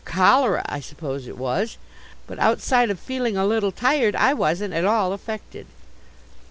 [0.03, 1.77] Cholera, I suppose it was;
[2.25, 5.67] but outside of feeling a little tired, I wasn't at all affected."